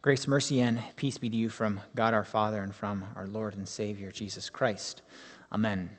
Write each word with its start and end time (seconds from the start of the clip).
Grace, 0.00 0.28
mercy, 0.28 0.60
and 0.60 0.80
peace 0.94 1.18
be 1.18 1.28
to 1.28 1.36
you 1.36 1.48
from 1.48 1.80
God 1.96 2.14
our 2.14 2.22
Father 2.22 2.62
and 2.62 2.72
from 2.72 3.04
our 3.16 3.26
Lord 3.26 3.56
and 3.56 3.66
Savior, 3.66 4.12
Jesus 4.12 4.48
Christ. 4.48 5.02
Amen. 5.50 5.90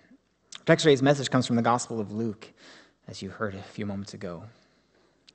Text 0.66 0.84
today's 0.84 1.02
message 1.02 1.30
comes 1.30 1.46
from 1.46 1.58
the 1.58 1.62
Gospel 1.62 2.00
of 2.00 2.14
Luke, 2.14 2.48
as 3.10 3.22
you 3.22 3.30
heard 3.30 3.56
a 3.56 3.62
few 3.62 3.86
moments 3.86 4.14
ago. 4.14 4.46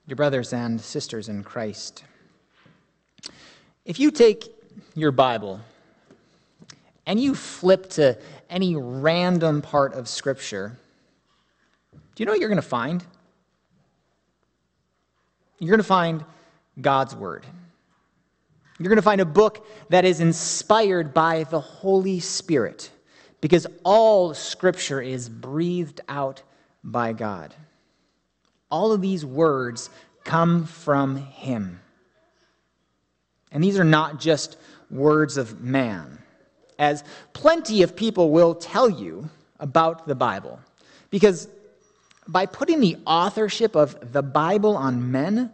Dear 0.07 0.15
brothers 0.15 0.51
and 0.51 0.81
sisters 0.81 1.29
in 1.29 1.43
Christ, 1.43 2.05
if 3.85 3.99
you 3.99 4.09
take 4.09 4.45
your 4.95 5.11
Bible 5.11 5.59
and 7.05 7.19
you 7.19 7.35
flip 7.35 7.87
to 7.91 8.17
any 8.49 8.75
random 8.75 9.61
part 9.61 9.93
of 9.93 10.09
Scripture, 10.09 10.75
do 11.93 11.99
you 12.17 12.25
know 12.25 12.31
what 12.31 12.39
you're 12.39 12.49
going 12.49 12.55
to 12.55 12.67
find? 12.67 13.05
You're 15.59 15.69
going 15.69 15.77
to 15.77 15.83
find 15.83 16.25
God's 16.81 17.15
Word. 17.15 17.45
You're 18.79 18.89
going 18.89 18.97
to 18.97 19.01
find 19.01 19.21
a 19.21 19.25
book 19.25 19.65
that 19.89 20.03
is 20.03 20.19
inspired 20.19 21.13
by 21.13 21.43
the 21.45 21.61
Holy 21.61 22.19
Spirit 22.19 22.91
because 23.39 23.65
all 23.83 24.33
Scripture 24.33 25.01
is 25.01 25.29
breathed 25.29 26.01
out 26.09 26.41
by 26.83 27.13
God. 27.13 27.53
All 28.69 28.91
of 28.91 29.01
these 29.01 29.25
words 29.25 29.89
come 30.25 30.65
from 30.65 31.15
Him. 31.17 31.79
And 33.51 33.63
these 33.63 33.79
are 33.79 33.85
not 33.85 34.19
just 34.19 34.57
words 34.91 35.37
of 35.37 35.61
man, 35.61 36.21
as 36.77 37.03
plenty 37.31 37.81
of 37.83 37.95
people 37.95 38.31
will 38.31 38.55
tell 38.55 38.89
you 38.89 39.29
about 39.59 40.05
the 40.05 40.15
Bible. 40.15 40.59
Because 41.09 41.47
by 42.27 42.45
putting 42.45 42.81
the 42.81 42.97
authorship 43.05 43.75
of 43.75 44.11
the 44.11 44.23
Bible 44.23 44.75
on 44.75 45.11
men, 45.11 45.51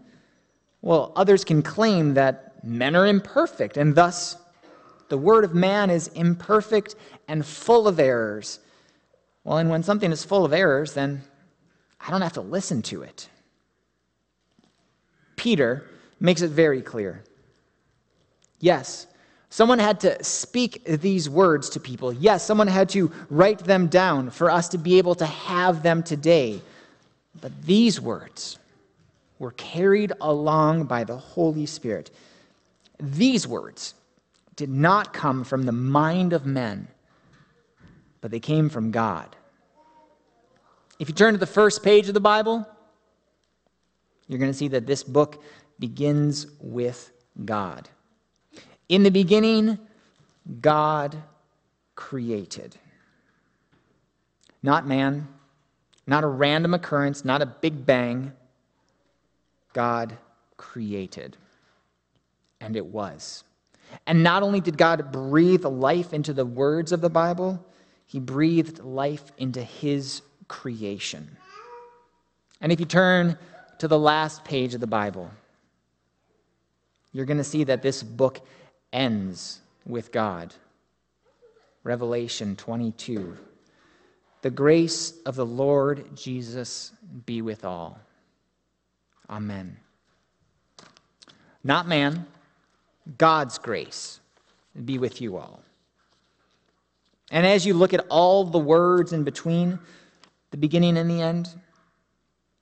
well, 0.81 1.11
others 1.15 1.43
can 1.43 1.61
claim 1.61 2.15
that 2.15 2.50
men 2.63 2.95
are 2.95 3.07
imperfect, 3.07 3.77
and 3.77 3.95
thus 3.95 4.37
the 5.09 5.17
word 5.17 5.43
of 5.43 5.53
man 5.53 5.89
is 5.89 6.07
imperfect 6.09 6.95
and 7.27 7.45
full 7.45 7.87
of 7.87 7.99
errors. 7.99 8.59
Well, 9.43 9.57
and 9.57 9.69
when 9.69 9.83
something 9.83 10.11
is 10.11 10.23
full 10.23 10.45
of 10.45 10.53
errors, 10.53 10.93
then 10.93 11.23
I 11.99 12.11
don't 12.11 12.21
have 12.21 12.33
to 12.33 12.41
listen 12.41 12.81
to 12.83 13.01
it. 13.03 13.29
Peter 15.35 15.87
makes 16.19 16.41
it 16.41 16.51
very 16.51 16.81
clear. 16.81 17.23
Yes, 18.59 19.07
someone 19.49 19.79
had 19.79 19.99
to 20.01 20.23
speak 20.23 20.83
these 20.85 21.27
words 21.27 21.69
to 21.71 21.79
people. 21.79 22.13
Yes, 22.13 22.45
someone 22.45 22.67
had 22.67 22.89
to 22.89 23.11
write 23.29 23.59
them 23.59 23.87
down 23.87 24.29
for 24.29 24.51
us 24.51 24.69
to 24.69 24.77
be 24.77 24.99
able 24.99 25.15
to 25.15 25.25
have 25.25 25.81
them 25.81 26.03
today. 26.03 26.61
But 27.41 27.63
these 27.63 27.99
words 27.99 28.59
were 29.39 29.51
carried 29.51 30.13
along 30.21 30.85
by 30.85 31.03
the 31.03 31.17
Holy 31.17 31.65
Spirit. 31.65 32.11
These 33.01 33.47
words 33.47 33.95
did 34.55 34.69
not 34.69 35.11
come 35.11 35.43
from 35.43 35.63
the 35.63 35.71
mind 35.71 36.33
of 36.33 36.45
men, 36.45 36.87
but 38.21 38.29
they 38.29 38.39
came 38.39 38.69
from 38.69 38.91
God. 38.91 39.35
If 40.99 41.09
you 41.09 41.15
turn 41.15 41.33
to 41.33 41.39
the 41.39 41.47
first 41.47 41.81
page 41.81 42.07
of 42.07 42.13
the 42.13 42.19
Bible, 42.19 42.67
you're 44.27 44.37
going 44.37 44.51
to 44.51 44.57
see 44.57 44.67
that 44.67 44.85
this 44.85 45.03
book 45.03 45.43
begins 45.79 46.45
with 46.59 47.11
God. 47.43 47.89
In 48.87 49.01
the 49.01 49.09
beginning, 49.09 49.79
God 50.61 51.17
created. 51.95 52.75
Not 54.61 54.85
man, 54.85 55.27
not 56.05 56.23
a 56.23 56.27
random 56.27 56.75
occurrence, 56.75 57.25
not 57.25 57.41
a 57.41 57.47
big 57.47 57.83
bang. 57.83 58.31
God 59.73 60.15
created 60.57 61.35
and 62.61 62.75
it 62.77 62.85
was. 62.85 63.43
And 64.07 64.23
not 64.23 64.43
only 64.43 64.61
did 64.61 64.77
God 64.77 65.11
breathe 65.11 65.65
life 65.65 66.13
into 66.13 66.33
the 66.33 66.45
words 66.45 66.91
of 66.91 67.01
the 67.01 67.09
Bible, 67.09 67.65
he 68.05 68.19
breathed 68.19 68.79
life 68.79 69.31
into 69.37 69.61
his 69.61 70.21
creation. 70.47 71.37
And 72.61 72.71
if 72.71 72.79
you 72.79 72.85
turn 72.85 73.37
to 73.79 73.87
the 73.87 73.99
last 73.99 74.45
page 74.45 74.73
of 74.73 74.81
the 74.81 74.87
Bible, 74.87 75.29
you're 77.11 77.25
going 77.25 77.37
to 77.37 77.43
see 77.43 77.65
that 77.65 77.81
this 77.81 78.03
book 78.03 78.39
ends 78.93 79.59
with 79.85 80.11
God. 80.11 80.53
Revelation 81.83 82.55
22. 82.55 83.37
The 84.41 84.49
grace 84.49 85.13
of 85.25 85.35
the 85.35 85.45
Lord 85.45 86.15
Jesus 86.15 86.91
be 87.25 87.41
with 87.41 87.65
all. 87.65 87.99
Amen. 89.29 89.77
Not 91.63 91.87
man 91.87 92.25
God's 93.17 93.57
grace 93.57 94.19
be 94.85 94.97
with 94.97 95.21
you 95.21 95.37
all. 95.37 95.61
And 97.31 97.45
as 97.45 97.65
you 97.65 97.73
look 97.73 97.93
at 97.93 98.05
all 98.09 98.43
the 98.43 98.59
words 98.59 99.13
in 99.13 99.23
between 99.23 99.79
the 100.51 100.57
beginning 100.57 100.97
and 100.97 101.09
the 101.09 101.21
end, 101.21 101.49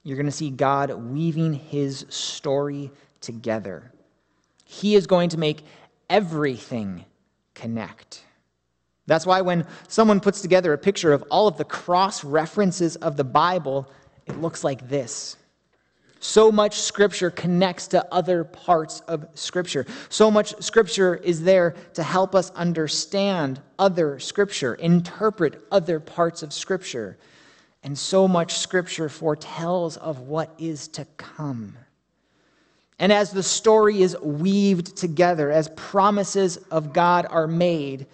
you're 0.03 0.15
going 0.15 0.25
to 0.27 0.31
see 0.31 0.49
God 0.49 0.91
weaving 0.93 1.53
his 1.53 2.05
story 2.09 2.91
together. 3.19 3.91
He 4.63 4.95
is 4.95 5.07
going 5.07 5.29
to 5.29 5.37
make 5.37 5.63
everything 6.09 7.05
connect. 7.55 8.23
That's 9.07 9.25
why 9.25 9.41
when 9.41 9.65
someone 9.87 10.19
puts 10.19 10.41
together 10.41 10.71
a 10.71 10.77
picture 10.77 11.13
of 11.13 11.23
all 11.31 11.47
of 11.47 11.57
the 11.57 11.65
cross 11.65 12.23
references 12.23 12.95
of 12.97 13.17
the 13.17 13.23
Bible, 13.23 13.89
it 14.27 14.39
looks 14.39 14.63
like 14.63 14.87
this. 14.87 15.35
So 16.19 16.51
much 16.51 16.81
Scripture 16.81 17.31
connects 17.31 17.87
to 17.87 18.05
other 18.13 18.43
parts 18.43 18.99
of 19.01 19.25
Scripture. 19.35 19.85
So 20.09 20.29
much 20.29 20.61
Scripture 20.61 21.15
is 21.15 21.41
there 21.43 21.75
to 21.93 22.03
help 22.03 22.35
us 22.35 22.51
understand 22.51 23.61
other 23.77 24.19
Scripture, 24.19 24.75
interpret 24.75 25.63
other 25.71 25.99
parts 25.99 26.43
of 26.43 26.51
Scripture. 26.51 27.17
And 27.83 27.97
so 27.97 28.27
much 28.27 28.57
Scripture 28.59 29.07
foretells 29.07 29.95
of 29.95 30.19
what 30.19 30.53
is 30.57 30.89
to 30.89 31.05
come. 31.15 31.77
And 32.99 33.13
as 33.13 33.31
the 33.31 33.43
story 33.43 34.01
is 34.01 34.19
weaved 34.19 34.97
together, 34.97 35.49
as 35.51 35.69
promises 35.77 36.57
of 36.69 36.91
God 36.91 37.27
are 37.29 37.47
made, 37.47 38.07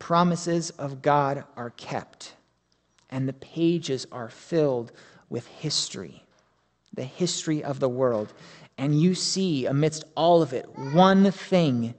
promises 0.00 0.70
of 0.70 1.00
God 1.00 1.44
are 1.56 1.70
kept, 1.70 2.34
and 3.08 3.28
the 3.28 3.34
pages 3.34 4.04
are 4.10 4.30
filled 4.30 4.90
with 5.30 5.46
history 5.46 6.23
the 6.94 7.04
history 7.04 7.62
of 7.62 7.80
the 7.80 7.88
world, 7.88 8.32
and 8.78 9.00
you 9.00 9.14
see 9.14 9.66
amidst 9.66 10.04
all 10.16 10.42
of 10.42 10.52
it 10.52 10.68
one 10.76 11.30
thing 11.30 11.94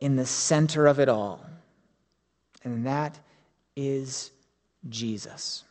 in 0.00 0.16
the 0.16 0.26
center 0.26 0.86
of 0.86 1.00
it 1.00 1.08
all, 1.08 1.44
and 2.62 2.86
that 2.86 3.18
is 3.76 4.30
Jesus. 4.88 5.64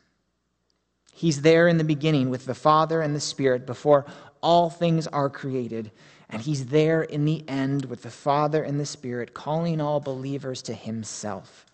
He's 1.14 1.42
there 1.42 1.68
in 1.68 1.78
the 1.78 1.84
beginning 1.84 2.30
with 2.30 2.46
the 2.46 2.56
Father 2.56 3.02
and 3.02 3.16
the 3.16 3.20
Spirit 3.20 3.66
before 3.66 4.06
all 4.42 4.70
things 4.70 5.08
are 5.08 5.30
created. 5.30 5.92
And 6.30 6.42
he's 6.42 6.66
there 6.66 7.04
in 7.04 7.26
the 7.26 7.48
end 7.48 7.86
with 7.86 8.02
the 8.02 8.10
Father 8.10 8.64
and 8.64 8.80
the 8.80 8.86
Spirit, 8.86 9.36
calling 9.36 9.80
all 9.80 10.00
believers 10.00 10.64
to 10.64 10.74
himself. 10.74 11.66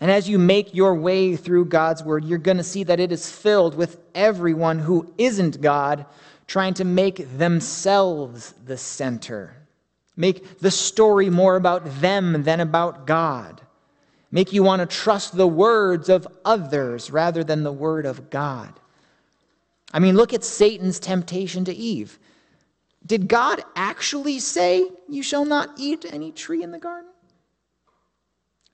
And 0.00 0.10
as 0.10 0.28
you 0.28 0.38
make 0.38 0.74
your 0.74 0.94
way 0.94 1.34
through 1.34 1.66
God's 1.66 2.04
word, 2.04 2.24
you're 2.24 2.38
going 2.38 2.56
to 2.58 2.62
see 2.62 2.84
that 2.84 3.00
it 3.00 3.10
is 3.10 3.30
filled 3.30 3.74
with 3.74 4.00
everyone 4.14 4.78
who 4.78 5.12
isn't 5.18 5.60
God 5.60 6.06
trying 6.46 6.74
to 6.74 6.84
make 6.84 7.36
themselves 7.36 8.54
the 8.64 8.76
center, 8.76 9.56
make 10.16 10.58
the 10.60 10.70
story 10.70 11.28
more 11.30 11.56
about 11.56 12.00
them 12.00 12.44
than 12.44 12.60
about 12.60 13.06
God, 13.06 13.60
make 14.30 14.52
you 14.52 14.62
want 14.62 14.80
to 14.80 14.86
trust 14.86 15.36
the 15.36 15.48
words 15.48 16.08
of 16.08 16.26
others 16.44 17.10
rather 17.10 17.42
than 17.42 17.64
the 17.64 17.72
word 17.72 18.06
of 18.06 18.30
God. 18.30 18.72
I 19.92 19.98
mean, 19.98 20.16
look 20.16 20.32
at 20.32 20.44
Satan's 20.44 21.00
temptation 21.00 21.64
to 21.64 21.74
Eve. 21.74 22.18
Did 23.04 23.26
God 23.26 23.62
actually 23.74 24.38
say, 24.38 24.88
You 25.08 25.22
shall 25.22 25.44
not 25.44 25.70
eat 25.78 26.04
any 26.10 26.30
tree 26.30 26.62
in 26.62 26.72
the 26.72 26.78
garden? 26.78 27.10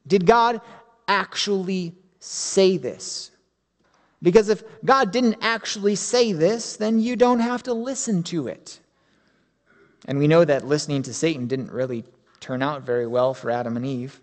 Did 0.07 0.27
God 0.27 0.61
actually 1.09 1.95
say 2.21 2.77
this. 2.77 3.31
Because 4.23 4.49
if 4.49 4.63
God 4.85 5.13
didn't 5.13 5.37
actually 5.43 5.97
say 5.97 6.33
this, 6.33 6.77
then 6.77 6.99
you 6.99 7.15
don't 7.15 7.41
have 7.41 7.63
to 7.65 7.75
listen 7.75 8.23
to 8.25 8.49
it. 8.49 8.81
And 10.07 10.19
we 10.19 10.27
know 10.27 10.45
that 10.45 10.67
listening 10.67 11.03
to 11.03 11.15
Satan 11.15 11.47
didn't 11.47 11.71
really 11.71 12.05
turn 12.41 12.63
out 12.63 12.83
very 12.83 13.07
well 13.07 13.35
for 13.35 13.51
Adam 13.51 13.77
and 13.77 13.85
Eve. 13.85 14.21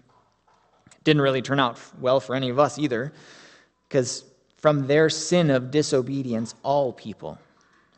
It 0.91 1.03
didn't 1.03 1.21
really 1.21 1.41
turn 1.41 1.59
out 1.59 1.79
well 1.99 2.19
for 2.19 2.35
any 2.35 2.49
of 2.49 2.59
us 2.59 2.79
either, 2.79 3.13
because 3.87 4.23
from 4.57 4.87
their 4.87 5.09
sin 5.09 5.49
of 5.49 5.71
disobedience, 5.71 6.55
all 6.63 6.93
people, 6.93 7.39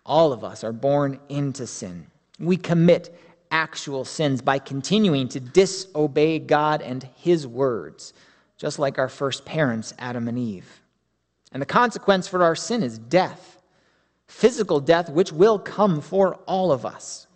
all 0.05 0.33
of 0.33 0.43
us, 0.43 0.63
are 0.63 0.73
born 0.73 1.19
into 1.29 1.67
sin. 1.67 2.07
We 2.39 2.57
commit 2.57 3.17
actual 3.51 4.03
sins 4.03 4.41
by 4.41 4.59
continuing 4.59 5.27
to 5.29 5.39
disobey 5.39 6.39
God 6.39 6.81
and 6.81 7.03
His 7.15 7.45
words 7.45 8.13
just 8.63 8.79
like 8.79 8.97
our 8.97 9.09
first 9.09 9.43
parents, 9.43 9.93
Adam 9.99 10.29
and 10.29 10.39
Eve. 10.39 10.81
And 11.51 11.61
the 11.61 11.65
consequence 11.65 12.29
for 12.29 12.41
our 12.41 12.55
sin 12.55 12.81
is 12.81 12.97
death, 12.97 13.61
physical 14.25 14.79
death, 14.79 15.09
which 15.09 15.33
will 15.33 15.59
come 15.59 15.99
for 15.99 16.35
all 16.47 16.71
of 16.71 16.85
us. 16.85 17.27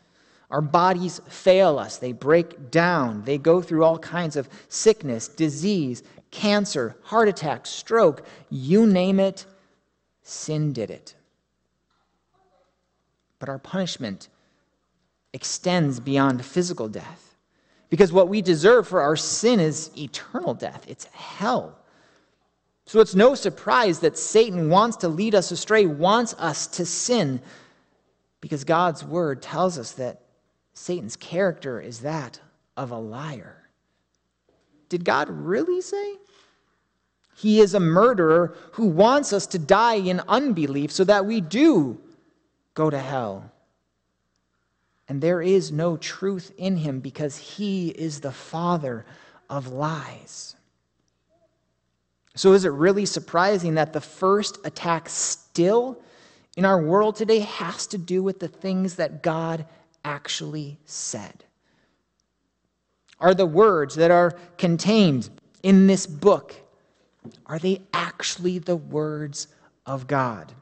Our 0.49 0.61
bodies 0.61 1.19
fail 1.27 1.77
us, 1.77 1.97
they 1.97 2.13
break 2.13 2.71
down, 2.71 3.23
they 3.25 3.37
go 3.37 3.61
through 3.61 3.83
all 3.83 3.99
kinds 3.99 4.37
of 4.37 4.47
sickness, 4.69 5.27
disease, 5.27 6.01
cancer, 6.31 6.95
heart 7.03 7.27
attack, 7.27 7.65
stroke 7.65 8.25
you 8.49 8.87
name 8.87 9.19
it, 9.19 9.45
sin 10.23 10.71
did 10.71 10.89
it. 10.89 11.13
But 13.39 13.49
our 13.49 13.59
punishment 13.59 14.29
extends 15.33 15.99
beyond 15.99 16.45
physical 16.45 16.87
death. 16.87 17.26
Because 17.89 18.11
what 18.11 18.27
we 18.27 18.41
deserve 18.41 18.87
for 18.87 19.01
our 19.01 19.15
sin 19.15 19.59
is 19.59 19.91
eternal 19.97 20.53
death, 20.53 20.85
it's 20.87 21.05
hell. 21.05 21.77
So 22.85 22.99
it's 22.99 23.15
no 23.15 23.35
surprise 23.35 23.99
that 23.99 24.17
Satan 24.17 24.69
wants 24.69 24.97
to 24.97 25.09
lead 25.09 25.35
us 25.35 25.51
astray, 25.51 25.85
wants 25.85 26.33
us 26.37 26.67
to 26.67 26.85
sin, 26.85 27.41
because 28.39 28.63
God's 28.63 29.03
word 29.03 29.41
tells 29.41 29.77
us 29.77 29.93
that 29.93 30.21
Satan's 30.73 31.15
character 31.15 31.81
is 31.81 32.01
that 32.01 32.39
of 32.77 32.91
a 32.91 32.97
liar. 32.97 33.69
Did 34.89 35.03
God 35.03 35.29
really 35.29 35.81
say? 35.81 36.15
He 37.35 37.59
is 37.59 37.73
a 37.73 37.79
murderer 37.79 38.55
who 38.73 38.85
wants 38.85 39.33
us 39.33 39.47
to 39.47 39.59
die 39.59 39.95
in 39.95 40.21
unbelief 40.27 40.91
so 40.91 41.03
that 41.03 41.25
we 41.25 41.41
do 41.41 41.99
go 42.73 42.89
to 42.89 42.99
hell. 42.99 43.51
And 45.09 45.21
there 45.21 45.41
is 45.41 45.71
no 45.71 45.97
truth 45.97 46.51
in 46.57 46.77
him 46.77 46.99
because 46.99 47.37
he 47.37 47.89
is 47.89 48.19
the 48.19 48.31
father 48.31 49.05
of 49.49 49.67
lies. 49.67 50.55
So, 52.35 52.53
is 52.53 52.65
it 52.65 52.71
really 52.71 53.05
surprising 53.05 53.75
that 53.75 53.93
the 53.93 54.01
first 54.01 54.59
attack 54.65 55.09
still 55.09 55.99
in 56.55 56.65
our 56.65 56.81
world 56.81 57.15
today 57.15 57.39
has 57.39 57.87
to 57.87 57.97
do 57.97 58.21
with 58.21 58.39
the 58.39 58.47
things 58.47 58.95
that 58.95 59.23
God 59.23 59.65
actually 60.03 60.77
said? 60.85 61.45
Are 63.19 63.33
the 63.33 63.45
words 63.45 63.95
that 63.95 64.11
are 64.11 64.31
contained 64.57 65.29
in 65.63 65.87
this 65.87 66.05
book 66.05 66.53
are 67.45 67.59
they 67.59 67.81
actually 67.93 68.59
the 68.59 68.75
words 68.75 69.47
of 69.85 70.07
God? 70.07 70.53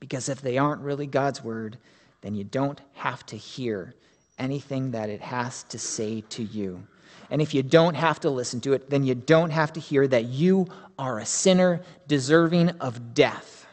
Because 0.00 0.28
if 0.28 0.40
they 0.40 0.58
aren't 0.58 0.82
really 0.82 1.06
God's 1.06 1.42
word, 1.42 1.78
then 2.20 2.34
you 2.34 2.44
don't 2.44 2.80
have 2.94 3.24
to 3.26 3.36
hear 3.36 3.94
anything 4.38 4.90
that 4.90 5.08
it 5.08 5.20
has 5.20 5.62
to 5.64 5.78
say 5.78 6.22
to 6.30 6.42
you. 6.42 6.86
And 7.30 7.42
if 7.42 7.54
you 7.54 7.62
don't 7.62 7.94
have 7.94 8.20
to 8.20 8.30
listen 8.30 8.60
to 8.62 8.72
it, 8.72 8.90
then 8.90 9.04
you 9.04 9.14
don't 9.14 9.50
have 9.50 9.72
to 9.74 9.80
hear 9.80 10.06
that 10.08 10.26
you 10.26 10.68
are 10.98 11.18
a 11.18 11.26
sinner 11.26 11.82
deserving 12.06 12.70
of 12.80 13.14
death. 13.14 13.66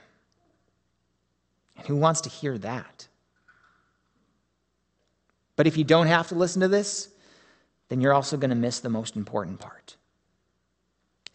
And 1.77 1.85
who 1.87 1.95
wants 1.95 2.21
to 2.21 2.29
hear 2.29 2.57
that? 2.59 3.07
But 5.55 5.67
if 5.67 5.77
you 5.77 5.83
don't 5.83 6.07
have 6.07 6.29
to 6.29 6.35
listen 6.35 6.61
to 6.61 6.67
this, 6.67 7.09
then 7.89 8.01
you're 8.01 8.13
also 8.13 8.37
going 8.37 8.49
to 8.49 8.55
miss 8.55 8.79
the 8.79 8.89
most 8.89 9.15
important 9.15 9.59
part. 9.59 9.97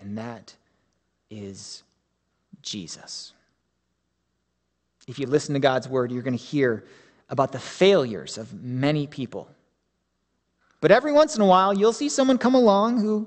And 0.01 0.19
that 0.19 0.57
is 1.31 1.83
Jesus. 2.63 3.33
If 5.09 5.19
you 5.19 5.27
listen 5.27 5.55
to 5.55 5.61
God's 5.61 5.89
word, 5.89 6.13
you're 6.13 6.23
going 6.23 6.37
to 6.37 6.45
hear 6.45 6.85
about 7.31 7.51
the 7.51 7.59
failures 7.59 8.37
of 8.37 8.63
many 8.63 9.07
people. 9.07 9.51
But 10.81 10.91
every 10.91 11.13
once 11.13 11.35
in 11.35 11.41
a 11.41 11.47
while, 11.47 11.75
you'll 11.75 11.95
see 11.95 12.11
someone 12.11 12.37
come 12.37 12.55
along 12.55 13.01
who 13.01 13.27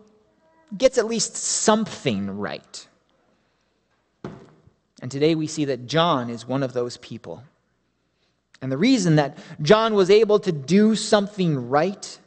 gets 0.78 1.00
at 1.00 1.08
least 1.08 1.36
something 1.36 2.38
right. 2.38 2.88
And 5.02 5.12
today 5.12 5.34
we 5.34 5.48
see 5.48 5.66
that 5.66 5.88
John 5.88 6.30
is 6.30 6.48
one 6.48 6.62
of 6.62 6.74
those 6.74 6.98
people. 6.98 7.44
And 8.62 8.72
the 8.72 8.78
reason 8.78 9.16
that 9.16 9.40
John 9.62 9.96
was 9.96 10.12
able 10.12 10.40
to 10.40 10.52
do 10.52 10.96
something 10.96 11.70
right 11.70 12.20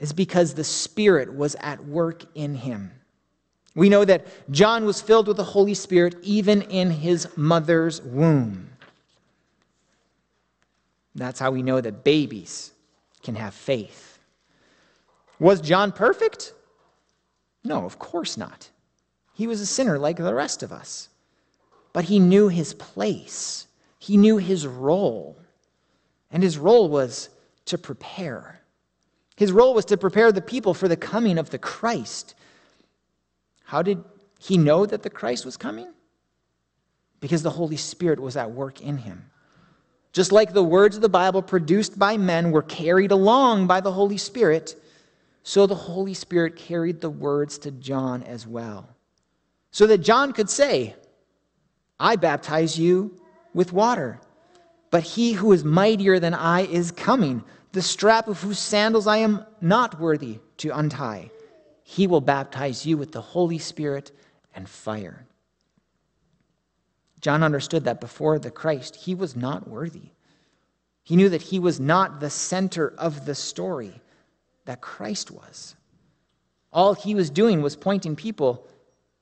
is 0.00 0.12
because 0.12 0.54
the 0.54 0.64
Spirit 0.64 1.32
was 1.32 1.54
at 1.60 1.84
work 1.86 2.24
in 2.34 2.56
him. 2.56 2.90
We 3.76 3.88
know 3.88 4.04
that 4.04 4.26
John 4.50 4.84
was 4.84 5.00
filled 5.00 5.28
with 5.28 5.36
the 5.36 5.44
Holy 5.44 5.74
Spirit 5.74 6.16
even 6.22 6.62
in 6.62 6.90
his 6.90 7.28
mother's 7.36 8.02
womb. 8.02 8.69
That's 11.14 11.40
how 11.40 11.50
we 11.50 11.62
know 11.62 11.80
that 11.80 12.04
babies 12.04 12.72
can 13.22 13.34
have 13.34 13.54
faith. 13.54 14.18
Was 15.38 15.60
John 15.60 15.92
perfect? 15.92 16.52
No, 17.64 17.84
of 17.84 17.98
course 17.98 18.36
not. 18.36 18.70
He 19.34 19.46
was 19.46 19.60
a 19.60 19.66
sinner 19.66 19.98
like 19.98 20.16
the 20.16 20.34
rest 20.34 20.62
of 20.62 20.72
us. 20.72 21.08
But 21.92 22.04
he 22.04 22.18
knew 22.18 22.48
his 22.48 22.74
place, 22.74 23.66
he 23.98 24.16
knew 24.16 24.36
his 24.36 24.66
role. 24.66 25.36
And 26.30 26.42
his 26.42 26.58
role 26.58 26.88
was 26.88 27.28
to 27.66 27.76
prepare. 27.76 28.60
His 29.36 29.50
role 29.50 29.74
was 29.74 29.84
to 29.86 29.96
prepare 29.96 30.30
the 30.30 30.40
people 30.40 30.74
for 30.74 30.86
the 30.86 30.96
coming 30.96 31.38
of 31.38 31.50
the 31.50 31.58
Christ. 31.58 32.34
How 33.64 33.82
did 33.82 34.04
he 34.38 34.56
know 34.56 34.86
that 34.86 35.02
the 35.02 35.10
Christ 35.10 35.44
was 35.44 35.56
coming? 35.56 35.88
Because 37.18 37.42
the 37.42 37.50
Holy 37.50 37.76
Spirit 37.76 38.20
was 38.20 38.36
at 38.36 38.52
work 38.52 38.80
in 38.80 38.98
him. 38.98 39.30
Just 40.12 40.32
like 40.32 40.52
the 40.52 40.62
words 40.62 40.96
of 40.96 41.02
the 41.02 41.08
Bible 41.08 41.42
produced 41.42 41.98
by 41.98 42.16
men 42.16 42.50
were 42.50 42.62
carried 42.62 43.12
along 43.12 43.66
by 43.66 43.80
the 43.80 43.92
Holy 43.92 44.16
Spirit, 44.16 44.74
so 45.42 45.66
the 45.66 45.74
Holy 45.74 46.14
Spirit 46.14 46.56
carried 46.56 47.00
the 47.00 47.10
words 47.10 47.58
to 47.58 47.70
John 47.70 48.22
as 48.24 48.46
well. 48.46 48.88
So 49.70 49.86
that 49.86 49.98
John 49.98 50.32
could 50.32 50.50
say, 50.50 50.96
I 51.98 52.16
baptize 52.16 52.78
you 52.78 53.20
with 53.54 53.72
water, 53.72 54.20
but 54.90 55.04
he 55.04 55.32
who 55.32 55.52
is 55.52 55.64
mightier 55.64 56.18
than 56.18 56.34
I 56.34 56.62
is 56.62 56.90
coming, 56.90 57.44
the 57.72 57.82
strap 57.82 58.26
of 58.26 58.40
whose 58.40 58.58
sandals 58.58 59.06
I 59.06 59.18
am 59.18 59.44
not 59.60 60.00
worthy 60.00 60.40
to 60.58 60.76
untie. 60.76 61.30
He 61.84 62.08
will 62.08 62.20
baptize 62.20 62.84
you 62.84 62.96
with 62.96 63.12
the 63.12 63.20
Holy 63.20 63.58
Spirit 63.58 64.10
and 64.54 64.68
fire. 64.68 65.24
John 67.20 67.42
understood 67.42 67.84
that 67.84 68.00
before 68.00 68.38
the 68.38 68.50
Christ, 68.50 68.96
he 68.96 69.14
was 69.14 69.36
not 69.36 69.68
worthy. 69.68 70.10
He 71.02 71.16
knew 71.16 71.28
that 71.28 71.42
he 71.42 71.58
was 71.58 71.80
not 71.80 72.20
the 72.20 72.30
center 72.30 72.94
of 72.96 73.26
the 73.26 73.34
story, 73.34 74.00
that 74.64 74.80
Christ 74.80 75.30
was. 75.30 75.74
All 76.72 76.94
he 76.94 77.14
was 77.14 77.30
doing 77.30 77.62
was 77.62 77.76
pointing 77.76 78.16
people 78.16 78.66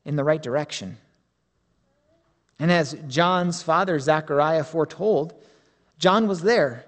in 0.05 0.17
the 0.17 0.25
right 0.25 0.43
direction. 0.43 0.99
And 2.59 2.71
as 2.71 2.97
John's 3.09 3.63
father, 3.63 3.99
Zechariah, 3.99 4.65
foretold, 4.65 5.35
John 5.99 6.29
was 6.29 6.43
there 6.43 6.85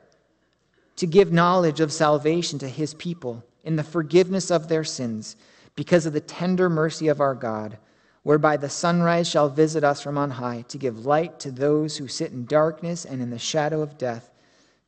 to 0.97 1.07
give 1.07 1.33
knowledge 1.33 1.81
of 1.81 1.93
salvation 1.93 2.59
to 2.59 2.69
his 2.69 2.95
people 2.95 3.45
in 3.65 3.77
the 3.77 3.85
forgiveness 3.85 4.51
of 4.51 4.69
their 4.69 4.85
sins 4.85 5.37
because 5.75 6.07
of 6.07 6.13
the 6.13 6.21
tender 6.21 6.69
mercy 6.69 7.09
of 7.09 7.21
our 7.21 7.35
God 7.35 7.79
whereby 8.23 8.57
the 8.57 8.69
sunrise 8.69 9.29
shall 9.29 9.49
visit 9.49 9.83
us 9.83 10.01
from 10.01 10.19
on 10.19 10.31
high, 10.31 10.63
to 10.69 10.79
give 10.79 11.07
light 11.07 11.41
to 11.41 11.51
those 11.51 11.97
who 11.97 12.07
sit 12.07 12.33
in 12.33 12.45
darkness 12.45 13.05
and 13.05 13.23
in 13.23 13.31
the 13.31 13.39
shadow 13.39 13.81
of 13.81 13.97
death, 13.97 14.31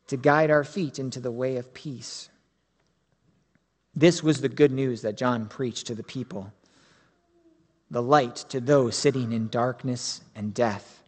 to 0.06 0.16
guide 0.16 0.50
our 0.50 0.64
feet 0.64 0.98
into 0.98 1.20
the 1.20 1.30
way 1.30 1.56
of 1.56 1.72
peace. 1.72 2.28
This 3.94 4.22
was 4.22 4.40
the 4.40 4.48
good 4.48 4.72
news 4.72 5.02
that 5.02 5.16
John 5.16 5.46
preached 5.46 5.86
to 5.86 5.94
the 5.94 6.02
people 6.02 6.52
the 7.92 8.02
light 8.02 8.36
to 8.48 8.58
those 8.58 8.96
sitting 8.96 9.32
in 9.32 9.48
darkness 9.48 10.22
and 10.34 10.54
death, 10.54 11.02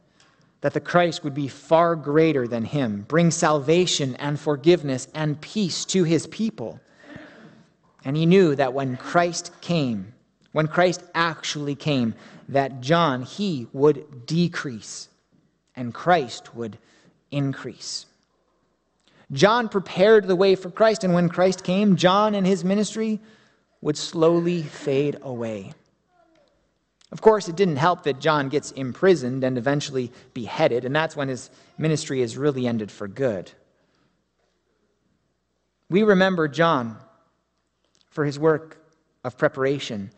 that 0.60 0.74
the 0.74 0.80
Christ 0.80 1.24
would 1.24 1.34
be 1.34 1.48
far 1.48 1.96
greater 1.96 2.46
than 2.46 2.64
him, 2.64 3.06
bring 3.08 3.30
salvation 3.30 4.14
and 4.16 4.38
forgiveness 4.38 5.08
and 5.14 5.40
peace 5.40 5.86
to 5.86 6.04
his 6.04 6.26
people. 6.26 6.78
And 8.04 8.16
he 8.16 8.26
knew 8.26 8.54
that 8.56 8.74
when 8.74 8.98
Christ 8.98 9.50
came, 9.62 10.13
when 10.54 10.68
Christ 10.68 11.02
actually 11.16 11.74
came, 11.74 12.14
that 12.48 12.80
John, 12.80 13.22
he 13.22 13.66
would 13.72 14.24
decrease 14.24 15.08
and 15.74 15.92
Christ 15.92 16.54
would 16.54 16.78
increase. 17.32 18.06
John 19.32 19.68
prepared 19.68 20.28
the 20.28 20.36
way 20.36 20.54
for 20.54 20.70
Christ, 20.70 21.02
and 21.02 21.12
when 21.12 21.28
Christ 21.28 21.64
came, 21.64 21.96
John 21.96 22.36
and 22.36 22.46
his 22.46 22.62
ministry 22.62 23.18
would 23.80 23.96
slowly 23.96 24.62
fade 24.62 25.18
away. 25.22 25.72
Of 27.10 27.20
course, 27.20 27.48
it 27.48 27.56
didn't 27.56 27.76
help 27.76 28.04
that 28.04 28.20
John 28.20 28.48
gets 28.48 28.70
imprisoned 28.70 29.42
and 29.42 29.58
eventually 29.58 30.12
beheaded, 30.34 30.84
and 30.84 30.94
that's 30.94 31.16
when 31.16 31.26
his 31.26 31.50
ministry 31.78 32.22
is 32.22 32.36
really 32.36 32.68
ended 32.68 32.92
for 32.92 33.08
good. 33.08 33.50
We 35.90 36.04
remember 36.04 36.46
John 36.46 36.96
for 38.10 38.24
his 38.24 38.38
work 38.38 38.78
of 39.24 39.36
preparation 39.36 40.12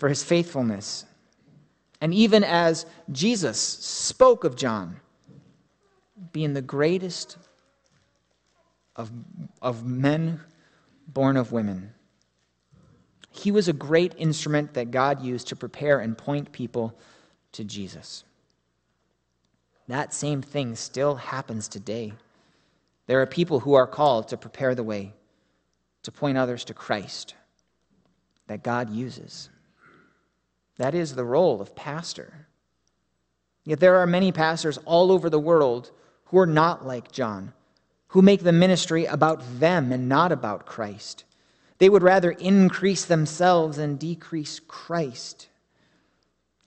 for 0.00 0.08
his 0.08 0.24
faithfulness. 0.24 1.04
And 2.00 2.14
even 2.14 2.42
as 2.42 2.86
Jesus 3.12 3.60
spoke 3.60 4.44
of 4.44 4.56
John 4.56 4.98
being 6.32 6.54
the 6.54 6.62
greatest 6.62 7.36
of, 8.96 9.10
of 9.60 9.84
men 9.84 10.40
born 11.06 11.36
of 11.36 11.52
women, 11.52 11.92
he 13.30 13.50
was 13.50 13.68
a 13.68 13.74
great 13.74 14.14
instrument 14.16 14.72
that 14.72 14.90
God 14.90 15.22
used 15.22 15.48
to 15.48 15.56
prepare 15.56 15.98
and 15.98 16.16
point 16.16 16.50
people 16.50 16.98
to 17.52 17.62
Jesus. 17.62 18.24
That 19.86 20.14
same 20.14 20.40
thing 20.40 20.76
still 20.76 21.16
happens 21.16 21.68
today. 21.68 22.14
There 23.06 23.20
are 23.20 23.26
people 23.26 23.60
who 23.60 23.74
are 23.74 23.86
called 23.86 24.28
to 24.28 24.38
prepare 24.38 24.74
the 24.74 24.82
way, 24.82 25.12
to 26.04 26.10
point 26.10 26.38
others 26.38 26.64
to 26.64 26.74
Christ 26.74 27.34
that 28.46 28.62
God 28.62 28.88
uses. 28.88 29.50
That 30.80 30.94
is 30.94 31.14
the 31.14 31.26
role 31.26 31.60
of 31.60 31.76
pastor. 31.76 32.46
Yet 33.64 33.80
there 33.80 33.96
are 33.96 34.06
many 34.06 34.32
pastors 34.32 34.78
all 34.86 35.12
over 35.12 35.28
the 35.28 35.38
world 35.38 35.90
who 36.24 36.38
are 36.38 36.46
not 36.46 36.86
like 36.86 37.12
John, 37.12 37.52
who 38.08 38.22
make 38.22 38.42
the 38.42 38.50
ministry 38.50 39.04
about 39.04 39.42
them 39.60 39.92
and 39.92 40.08
not 40.08 40.32
about 40.32 40.64
Christ. 40.64 41.24
They 41.76 41.90
would 41.90 42.02
rather 42.02 42.30
increase 42.30 43.04
themselves 43.04 43.76
and 43.76 43.98
decrease 43.98 44.58
Christ. 44.58 45.48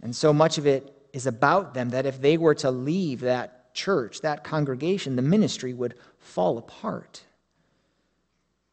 And 0.03 0.15
so 0.15 0.31
much 0.31 0.59
of 0.59 0.67
it 0.67 0.95
is 1.11 1.25
about 1.25 1.73
them 1.73 1.89
that 1.89 2.05
if 2.05 2.21
they 2.21 2.37
were 2.37 2.53
to 2.53 2.69
leave 2.69 3.21
that 3.21 3.73
church, 3.73 4.21
that 4.21 4.43
congregation, 4.43 5.15
the 5.15 5.23
ministry 5.23 5.73
would 5.73 5.95
fall 6.19 6.59
apart. 6.59 7.23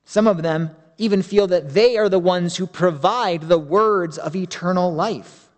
Some 0.04 0.26
of 0.26 0.42
them 0.42 0.76
even 1.00 1.22
feel 1.22 1.46
that 1.46 1.70
they 1.70 1.96
are 1.96 2.10
the 2.10 2.18
ones 2.18 2.58
who 2.58 2.66
provide 2.66 3.40
the 3.40 3.58
words 3.58 4.18
of 4.18 4.36
eternal 4.36 4.92
life. 4.92 5.48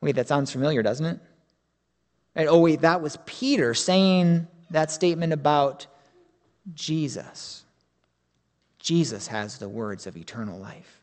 Wait, 0.00 0.14
that 0.14 0.28
sounds 0.28 0.52
familiar, 0.52 0.84
doesn't 0.84 1.04
it? 1.04 1.18
And, 2.36 2.48
oh, 2.48 2.60
wait, 2.60 2.82
that 2.82 3.02
was 3.02 3.18
Peter 3.26 3.74
saying 3.74 4.46
that 4.70 4.92
statement 4.92 5.32
about 5.32 5.88
Jesus. 6.74 7.64
Jesus 8.78 9.26
has 9.26 9.58
the 9.58 9.68
words 9.68 10.06
of 10.06 10.16
eternal 10.16 10.60
life. 10.60 11.00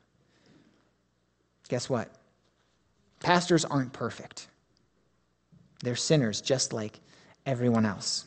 Guess 1.67 1.89
what? 1.89 2.09
Pastors 3.19 3.65
aren't 3.65 3.91
perfect. 3.91 4.47
They're 5.83 5.97
sinners 5.97 6.39
just 6.39 6.71
like 6.71 7.01
everyone 7.45 7.85
else. 7.85 8.25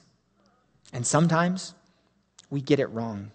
And 0.93 1.07
sometimes 1.07 1.73
we 2.51 2.61
get 2.61 2.81
it 2.81 2.89
wrong. 2.89 3.31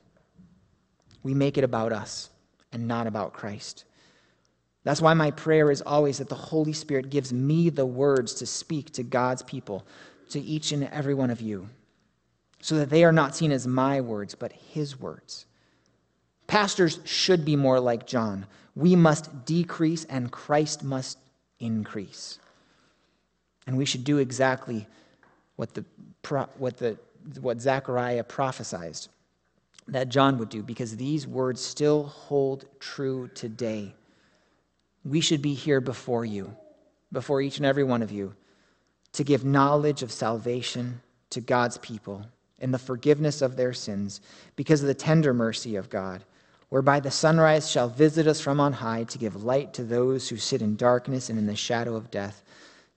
We 1.25 1.33
make 1.33 1.57
it 1.57 1.63
about 1.63 1.91
us 1.91 2.29
and 2.71 2.87
not 2.87 3.07
about 3.07 3.33
Christ. 3.33 3.85
That's 4.83 5.01
why 5.01 5.15
my 5.15 5.31
prayer 5.31 5.71
is 5.71 5.81
always 5.81 6.19
that 6.19 6.29
the 6.29 6.35
Holy 6.35 6.71
Spirit 6.71 7.09
gives 7.09 7.33
me 7.33 7.71
the 7.71 7.85
words 7.85 8.35
to 8.35 8.45
speak 8.45 8.93
to 8.93 9.01
God's 9.01 9.41
people, 9.41 9.87
to 10.29 10.39
each 10.39 10.71
and 10.71 10.83
every 10.83 11.15
one 11.15 11.31
of 11.31 11.41
you, 11.41 11.67
so 12.61 12.75
that 12.75 12.91
they 12.91 13.03
are 13.03 13.11
not 13.11 13.35
seen 13.35 13.51
as 13.51 13.65
my 13.65 14.01
words, 14.01 14.35
but 14.35 14.51
His 14.51 14.99
words. 14.99 15.47
Pastors 16.45 16.99
should 17.05 17.43
be 17.43 17.55
more 17.55 17.79
like 17.79 18.05
John. 18.05 18.45
We 18.75 18.95
must 18.95 19.45
decrease 19.45 20.05
and 20.05 20.31
Christ 20.31 20.83
must 20.83 21.17
increase. 21.59 22.37
And 23.65 23.77
we 23.77 23.85
should 23.85 24.03
do 24.03 24.19
exactly 24.19 24.85
what, 25.55 25.73
the, 25.73 25.85
what, 26.59 26.77
the, 26.77 26.99
what 27.41 27.61
Zechariah 27.61 28.25
prophesied 28.25 29.07
that 29.87 30.09
John 30.09 30.37
would 30.39 30.49
do, 30.49 30.63
because 30.63 30.95
these 30.95 31.27
words 31.27 31.61
still 31.61 32.05
hold 32.05 32.65
true 32.79 33.29
today. 33.35 33.93
We 35.03 35.21
should 35.21 35.41
be 35.41 35.53
here 35.53 35.79
before 35.79 36.25
you, 36.25 36.55
before 37.11 37.41
each 37.41 37.57
and 37.57 37.65
every 37.65 37.83
one 37.83 38.01
of 38.01 38.11
you, 38.11 38.33
to 39.13 39.23
give 39.23 39.45
knowledge 39.45 40.01
of 40.01 40.11
salvation 40.11 41.01
to 41.29 41.41
God's 41.41 41.77
people 41.77 42.25
and 42.59 42.73
the 42.73 42.79
forgiveness 42.79 43.41
of 43.41 43.55
their 43.55 43.73
sins 43.73 44.21
because 44.55 44.81
of 44.81 44.87
the 44.87 44.93
tender 44.93 45.33
mercy 45.33 45.75
of 45.75 45.89
God, 45.89 46.23
whereby 46.69 46.99
the 46.99 47.11
sunrise 47.11 47.69
shall 47.69 47.87
visit 47.87 48.25
us 48.25 48.41
from 48.41 48.59
on 48.59 48.73
high 48.73 49.03
to 49.03 49.17
give 49.17 49.43
light 49.43 49.73
to 49.73 49.83
those 49.83 50.27
who 50.27 50.37
sit 50.37 50.61
in 50.61 50.75
darkness 50.75 51.29
and 51.29 51.37
in 51.37 51.45
the 51.45 51.55
shadow 51.55 51.95
of 51.95 52.09
death 52.09 52.43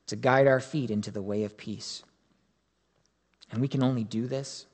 to 0.07 0.17
guide 0.17 0.47
our 0.47 0.61
feet 0.61 0.91
into 0.91 1.11
the 1.11 1.23
way 1.23 1.45
of 1.45 1.57
peace. 1.57 2.03
And 3.51 3.61
we 3.61 3.69
can 3.69 3.83
only 3.83 4.05
do 4.05 4.27
this 4.27 4.67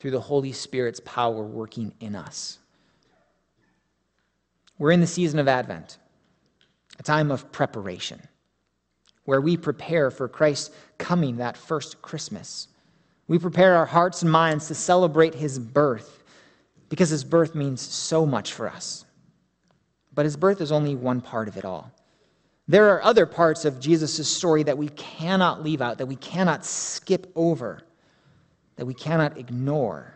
through 0.00 0.10
the 0.10 0.20
Holy 0.20 0.52
Spirit's 0.52 1.00
power 1.04 1.42
working 1.42 1.92
in 2.00 2.16
us. 2.16 2.58
We're 4.78 4.92
in 4.92 5.00
the 5.02 5.06
season 5.06 5.38
of 5.38 5.46
Advent, 5.46 5.98
a 6.98 7.02
time 7.02 7.30
of 7.30 7.52
preparation, 7.52 8.20
where 9.26 9.42
we 9.42 9.58
prepare 9.58 10.10
for 10.10 10.26
Christ's 10.26 10.74
coming 10.96 11.36
that 11.36 11.56
first 11.56 12.00
Christmas. 12.00 12.68
We 13.28 13.38
prepare 13.38 13.76
our 13.76 13.84
hearts 13.84 14.22
and 14.22 14.32
minds 14.32 14.68
to 14.68 14.74
celebrate 14.74 15.34
his 15.34 15.58
birth 15.58 16.24
because 16.88 17.10
his 17.10 17.22
birth 17.22 17.54
means 17.54 17.82
so 17.82 18.24
much 18.24 18.54
for 18.54 18.68
us. 18.68 19.04
But 20.14 20.24
his 20.24 20.36
birth 20.36 20.62
is 20.62 20.72
only 20.72 20.96
one 20.96 21.20
part 21.20 21.46
of 21.46 21.58
it 21.58 21.64
all. 21.66 21.92
There 22.66 22.88
are 22.88 23.02
other 23.02 23.26
parts 23.26 23.64
of 23.66 23.80
Jesus' 23.80 24.28
story 24.28 24.62
that 24.62 24.78
we 24.78 24.88
cannot 24.88 25.62
leave 25.62 25.82
out, 25.82 25.98
that 25.98 26.06
we 26.06 26.16
cannot 26.16 26.64
skip 26.64 27.30
over, 27.36 27.82
that 28.80 28.86
we 28.86 28.94
cannot 28.94 29.36
ignore. 29.36 30.10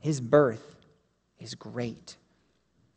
His 0.00 0.20
birth 0.20 0.74
is 1.38 1.54
great. 1.54 2.16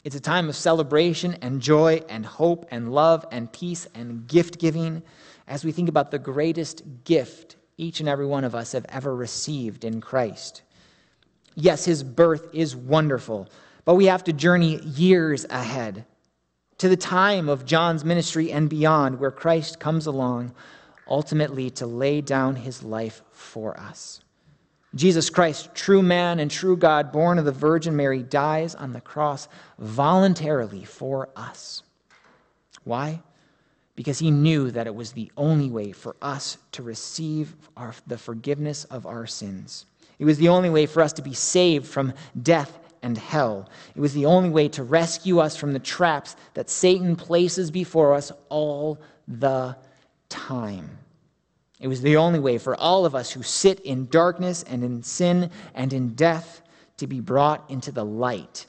It's 0.03 0.15
a 0.15 0.19
time 0.19 0.49
of 0.49 0.55
celebration 0.55 1.37
and 1.43 1.61
joy 1.61 2.01
and 2.09 2.25
hope 2.25 2.65
and 2.71 2.91
love 2.91 3.27
and 3.31 3.53
peace 3.53 3.87
and 3.93 4.25
gift 4.25 4.57
giving 4.57 5.03
as 5.47 5.63
we 5.63 5.71
think 5.71 5.87
about 5.87 6.09
the 6.09 6.17
greatest 6.17 6.81
gift 7.03 7.57
each 7.77 7.99
and 7.99 8.09
every 8.09 8.25
one 8.25 8.43
of 8.43 8.55
us 8.55 8.71
have 8.71 8.87
ever 8.89 9.15
received 9.15 9.83
in 9.83 10.01
Christ. 10.01 10.63
Yes, 11.53 11.85
his 11.85 12.01
birth 12.01 12.47
is 12.53 12.75
wonderful, 12.75 13.49
but 13.85 13.93
we 13.93 14.07
have 14.07 14.23
to 14.23 14.33
journey 14.33 14.81
years 14.81 15.45
ahead 15.51 16.05
to 16.79 16.89
the 16.89 16.97
time 16.97 17.49
of 17.49 17.67
John's 17.67 18.03
ministry 18.03 18.51
and 18.51 18.67
beyond, 18.67 19.19
where 19.19 19.29
Christ 19.29 19.79
comes 19.79 20.07
along 20.07 20.55
ultimately 21.13 21.69
to 21.69 21.85
lay 21.85 22.21
down 22.21 22.55
his 22.55 22.81
life 22.81 23.21
for 23.31 23.79
us. 23.79 24.19
Jesus 24.95 25.29
Christ, 25.29 25.69
true 25.75 26.01
man 26.01 26.39
and 26.39 26.49
true 26.49 26.75
God, 26.75 27.11
born 27.11 27.37
of 27.37 27.45
the 27.45 27.51
Virgin 27.51 27.95
Mary, 27.95 28.23
dies 28.23 28.73
on 28.73 28.93
the 28.93 29.01
cross 29.01 29.47
voluntarily 29.77 30.83
for 30.85 31.29
us. 31.35 31.83
Why? 32.83 33.21
Because 33.95 34.17
he 34.17 34.31
knew 34.31 34.71
that 34.71 34.87
it 34.87 34.95
was 34.95 35.11
the 35.11 35.31
only 35.37 35.69
way 35.69 35.91
for 35.91 36.15
us 36.19 36.57
to 36.71 36.81
receive 36.81 37.55
our, 37.77 37.93
the 38.07 38.17
forgiveness 38.17 38.85
of 38.85 39.05
our 39.05 39.27
sins. 39.27 39.85
It 40.17 40.25
was 40.25 40.39
the 40.39 40.49
only 40.49 40.71
way 40.71 40.87
for 40.87 41.03
us 41.03 41.13
to 41.13 41.21
be 41.21 41.35
saved 41.35 41.85
from 41.85 42.11
death 42.41 42.79
and 43.03 43.19
hell. 43.19 43.69
It 43.95 44.01
was 44.01 44.15
the 44.15 44.25
only 44.25 44.49
way 44.49 44.67
to 44.69 44.81
rescue 44.81 45.37
us 45.37 45.55
from 45.55 45.73
the 45.73 45.79
traps 45.79 46.35
that 46.55 46.71
Satan 46.71 47.15
places 47.15 47.69
before 47.69 48.15
us 48.15 48.31
all 48.49 48.99
the 49.27 49.77
time. 50.29 50.97
It 51.83 51.89
was 51.89 52.01
the 52.01 52.15
only 52.15 52.39
way 52.39 52.57
for 52.59 52.77
all 52.77 53.05
of 53.05 53.13
us 53.13 53.29
who 53.29 53.43
sit 53.43 53.81
in 53.81 54.07
darkness 54.07 54.63
and 54.63 54.85
in 54.85 55.03
sin 55.03 55.51
and 55.75 55.91
in 55.91 56.13
death 56.13 56.61
to 56.95 57.07
be 57.07 57.19
brought 57.19 57.69
into 57.69 57.91
the 57.91 58.05
light 58.05 58.67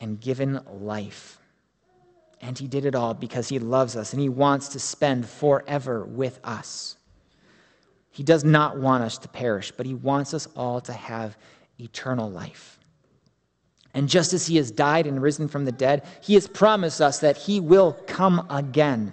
and 0.00 0.18
given 0.18 0.60
life. 0.66 1.38
And 2.40 2.58
he 2.58 2.66
did 2.66 2.86
it 2.86 2.94
all 2.94 3.12
because 3.12 3.50
he 3.50 3.58
loves 3.58 3.94
us 3.94 4.14
and 4.14 4.22
he 4.22 4.30
wants 4.30 4.68
to 4.68 4.78
spend 4.78 5.28
forever 5.28 6.06
with 6.06 6.40
us. 6.44 6.96
He 8.10 8.22
does 8.22 8.42
not 8.42 8.78
want 8.78 9.04
us 9.04 9.18
to 9.18 9.28
perish, 9.28 9.70
but 9.70 9.84
he 9.84 9.94
wants 9.94 10.32
us 10.32 10.48
all 10.56 10.80
to 10.80 10.94
have 10.94 11.36
eternal 11.78 12.30
life. 12.30 12.78
And 13.92 14.08
just 14.08 14.32
as 14.32 14.46
he 14.46 14.56
has 14.56 14.70
died 14.70 15.06
and 15.06 15.20
risen 15.20 15.46
from 15.46 15.66
the 15.66 15.72
dead, 15.72 16.06
he 16.22 16.32
has 16.32 16.48
promised 16.48 17.02
us 17.02 17.18
that 17.18 17.36
he 17.36 17.60
will 17.60 17.92
come 18.06 18.46
again. 18.48 19.12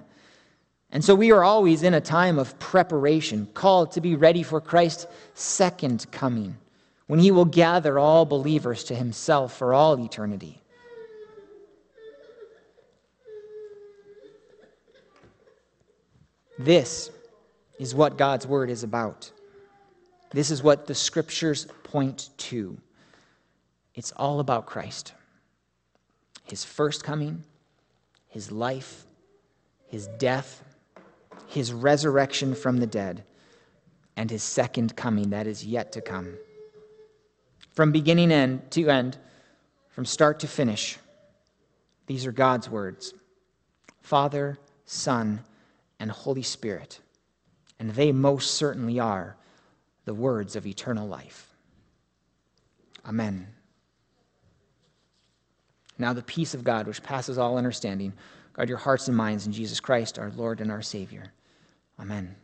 And 0.93 1.03
so 1.03 1.15
we 1.15 1.31
are 1.31 1.43
always 1.43 1.81
in 1.81 1.95
a 1.95 1.99
time 1.99 2.37
of 2.37 2.57
preparation, 2.59 3.47
called 3.55 3.93
to 3.93 4.01
be 4.01 4.15
ready 4.15 4.43
for 4.43 4.61
Christ's 4.61 5.07
second 5.33 6.05
coming, 6.11 6.55
when 7.07 7.19
he 7.19 7.31
will 7.31 7.45
gather 7.45 7.97
all 7.97 8.25
believers 8.25 8.83
to 8.85 8.95
himself 8.95 9.57
for 9.57 9.73
all 9.73 9.99
eternity. 9.99 10.61
This 16.59 17.09
is 17.79 17.95
what 17.95 18.15
God's 18.15 18.45
word 18.45 18.69
is 18.69 18.83
about. 18.83 19.31
This 20.29 20.51
is 20.51 20.61
what 20.61 20.85
the 20.85 20.93
scriptures 20.93 21.65
point 21.81 22.29
to. 22.37 22.77
It's 23.95 24.11
all 24.11 24.39
about 24.39 24.67
Christ 24.67 25.13
his 26.45 26.63
first 26.63 27.03
coming, 27.03 27.43
his 28.27 28.51
life, 28.51 29.05
his 29.87 30.07
death, 30.19 30.62
his 31.47 31.73
resurrection 31.73 32.55
from 32.55 32.77
the 32.77 32.87
dead, 32.87 33.23
and 34.15 34.29
his 34.29 34.43
second 34.43 34.95
coming 34.95 35.31
that 35.31 35.47
is 35.47 35.65
yet 35.65 35.91
to 35.93 36.01
come. 36.01 36.37
From 37.71 37.91
beginning 37.91 38.31
end 38.31 38.69
to 38.71 38.89
end, 38.89 39.17
from 39.89 40.05
start 40.05 40.39
to 40.41 40.47
finish, 40.47 40.97
these 42.07 42.25
are 42.25 42.31
God's 42.31 42.69
words 42.69 43.13
Father, 44.01 44.57
Son, 44.85 45.41
and 45.99 46.11
Holy 46.11 46.43
Spirit. 46.43 46.99
And 47.79 47.91
they 47.91 48.11
most 48.11 48.51
certainly 48.51 48.99
are 48.99 49.35
the 50.05 50.13
words 50.13 50.55
of 50.55 50.67
eternal 50.67 51.07
life. 51.07 51.53
Amen. 53.05 53.47
Now, 55.97 56.13
the 56.13 56.23
peace 56.23 56.53
of 56.53 56.63
God, 56.63 56.87
which 56.87 57.03
passes 57.03 57.37
all 57.37 57.57
understanding, 57.57 58.13
guard 58.53 58.69
your 58.69 58.77
hearts 58.77 59.07
and 59.07 59.17
minds 59.17 59.45
in 59.45 59.51
Jesus 59.51 59.79
Christ, 59.79 60.19
our 60.19 60.31
Lord 60.31 60.61
and 60.61 60.71
our 60.71 60.81
Savior. 60.81 61.33
Amen. 61.99 62.35